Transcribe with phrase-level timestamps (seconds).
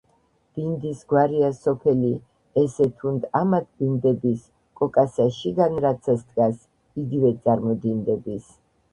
[0.57, 2.07] ბინდის გვარია სოფელი,
[2.61, 4.47] ესე თუნდ ამად ბინდდების,
[4.81, 6.57] კოკასა შიგან რაცა სდგას,
[7.03, 8.49] იგივე წარმოდინდების!